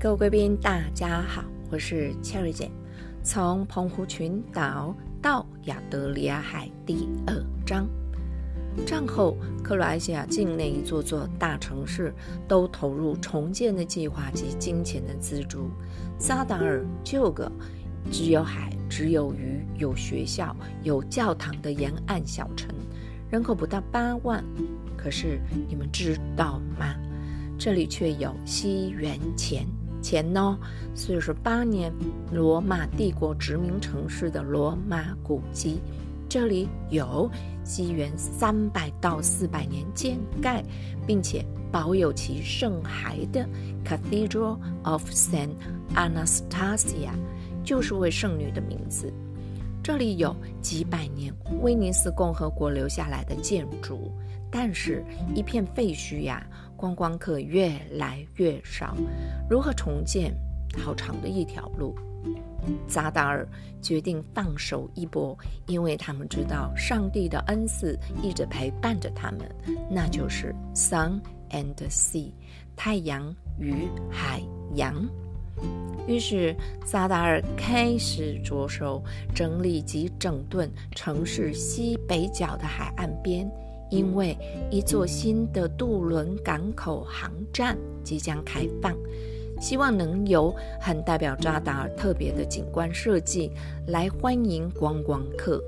[0.00, 1.42] 各位贵宾，大家好，
[1.72, 2.70] 我是 Cherry 姐。
[3.24, 7.34] 从澎湖群岛到亚得里亚海第二
[7.66, 7.84] 章，
[8.86, 12.14] 战后克罗埃西亚境内一座座大城市
[12.46, 15.68] 都投入重建的计划及金钱的资助。
[16.16, 17.50] 萨达尔旧个
[18.12, 20.54] 只有海、只有鱼、有学校、
[20.84, 22.72] 有教堂的沿岸小城，
[23.32, 24.44] 人口不到八万。
[24.96, 26.94] 可是你们知道吗？
[27.58, 29.66] 这里却有西元前。
[30.08, 30.58] 前呢，
[30.94, 31.92] 四十八年，
[32.32, 35.82] 罗马帝国殖民城市的罗马古迹，
[36.30, 37.30] 这里有
[37.62, 40.64] 西元三百到四百年建盖，
[41.06, 43.46] 并且保有其圣骸的
[43.84, 45.50] Cathedral of Saint
[45.94, 47.10] Anastasia，
[47.62, 49.12] 就是为圣女的名字。
[49.88, 54.12] 这里有几百年威尼斯共和国留下来的建筑，
[54.50, 55.02] 但是
[55.34, 56.46] 一片废墟呀。
[56.76, 58.94] 观光客越来越少，
[59.48, 60.30] 如何重建？
[60.76, 61.94] 好长的一条路。
[62.86, 63.48] 扎达尔
[63.80, 65.34] 决定放手一搏，
[65.66, 69.50] 因为他们知道上帝的恩赐一直陪伴着他们，
[69.90, 72.30] 那就是 Sun and Sea，
[72.76, 74.42] 太阳与海
[74.74, 75.02] 洋。
[76.08, 79.00] 于是扎达尔开始着手
[79.34, 83.48] 整理及整顿城市西北角的海岸边。
[83.90, 84.36] 因为
[84.70, 88.94] 一座新的渡轮港口航站即将开放，
[89.58, 93.50] 希望能有很代表扎达尔特别的景观设计
[93.86, 95.58] 来欢迎观光客，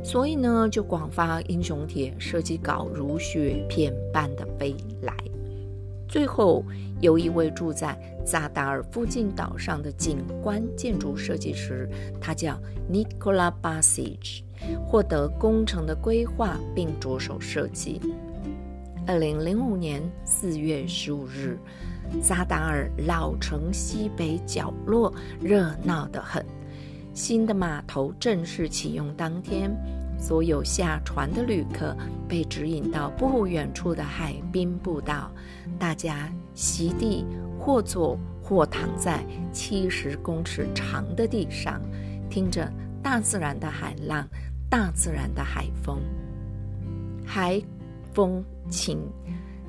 [0.00, 5.12] 所以呢，就广发英雄帖，设计稿如雪片般的飞来。
[6.08, 6.64] 最后，
[7.00, 11.88] 有一位住在扎达尔附近岛上的景观建筑设计师，
[12.20, 12.58] 他叫
[12.90, 14.42] Nikola Basic。
[14.86, 18.00] 获得工程的规划并着手设计。
[19.06, 21.58] 二零零五年四月十五日，
[22.22, 26.44] 扎达尔老城西北角落热闹得很。
[27.12, 29.70] 新的码头正式启用当天，
[30.18, 31.96] 所有下船的旅客
[32.28, 35.30] 被指引到不远处的海滨步道，
[35.78, 37.24] 大家席地
[37.58, 41.80] 或坐或躺在七十公尺长的地上，
[42.30, 42.72] 听着
[43.02, 44.28] 大自然的海浪。
[44.68, 46.00] 大自然的海风，
[47.24, 47.62] 海
[48.12, 48.98] 风琴，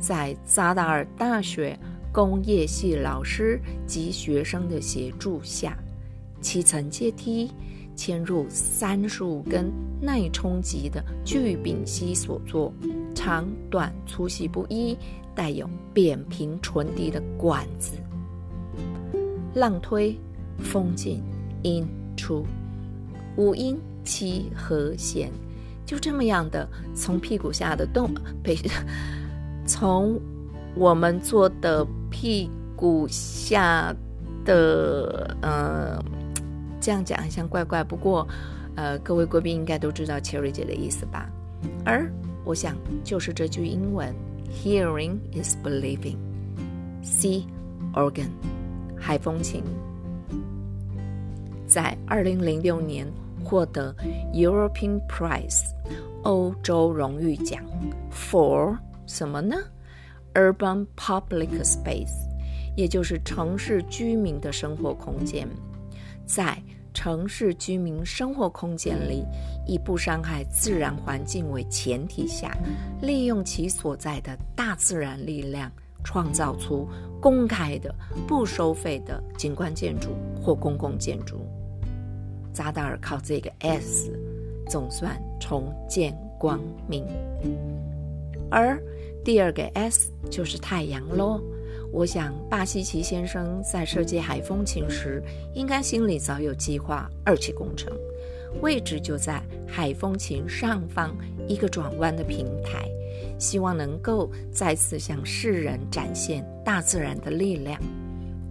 [0.00, 1.78] 在扎达尔大学
[2.10, 5.76] 工业系老师及学生的协助下，
[6.40, 7.52] 七层阶梯
[7.96, 12.72] 嵌入三十五根耐冲击的聚丙烯所做、
[13.14, 14.96] 长短粗细不一、
[15.34, 17.96] 带有扁平唇底的管子，
[19.54, 20.16] 浪推
[20.58, 21.22] 风进
[21.62, 21.86] 音
[22.16, 22.44] 出
[23.36, 23.78] 五音。
[24.08, 25.32] 七和弦，
[25.84, 28.08] 就这么样的从屁股下的洞，
[28.40, 28.56] 被
[29.66, 30.16] 从
[30.76, 33.92] 我们坐的屁股下
[34.44, 36.00] 的，呃，
[36.86, 37.82] 这样讲好像怪怪。
[37.82, 38.24] 不过，
[38.76, 41.28] 呃，各位贵宾应该都知道 Cherry 姐的意思吧？
[41.84, 42.08] 而
[42.44, 44.14] 我想就是这句英文
[44.62, 46.16] ：Hearing is believing。
[47.02, 47.44] C
[47.92, 48.28] organ，
[48.96, 49.64] 海风琴，
[51.66, 53.04] 在二零零六年。
[53.44, 53.94] 获得
[54.34, 55.66] European Prize
[56.24, 57.62] 欧洲荣誉奖
[58.10, 58.76] for
[59.06, 59.54] 什么呢
[60.34, 62.26] ？Urban Public Space，
[62.74, 65.46] 也就是城市居民的生活空间。
[66.24, 66.60] 在
[66.96, 69.22] 城市居民生活空间里，
[69.66, 72.56] 以不伤害自然环境为前提下，
[73.02, 75.70] 利用其所在的大自然力量，
[76.02, 76.88] 创造出
[77.20, 77.94] 公开的、
[78.26, 81.46] 不收费的景观建筑或公共建筑。
[82.54, 84.10] 扎达尔靠这个 S，
[84.66, 86.58] 总算重见光
[86.88, 87.04] 明。
[88.50, 88.82] 而
[89.22, 91.42] 第二个 S 就是太阳喽。
[91.96, 95.22] 我想巴西奇先生在设计海风琴时，
[95.54, 97.10] 应该心里早有计划。
[97.24, 97.90] 二期工程
[98.60, 101.16] 位置就在海风琴上方
[101.48, 102.86] 一个转弯的平台，
[103.38, 107.80] 希望能够再次向世人展现大自然的力量。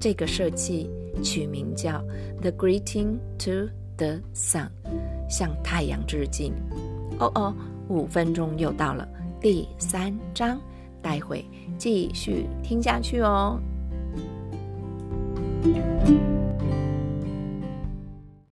[0.00, 0.90] 这个设计
[1.22, 2.02] 取名叫
[2.40, 3.68] The Greeting to。
[3.96, 4.68] the sun，
[5.30, 6.52] 向太阳致敬。
[7.20, 7.54] 哦哦，
[7.88, 9.08] 五分钟又到了，
[9.40, 10.60] 第三章，
[11.04, 11.44] 待会
[11.76, 13.60] 继续听下去哦。